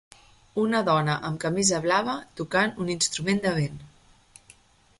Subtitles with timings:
[0.61, 3.77] Una dona amb camisa blava tocant un instrument de vent.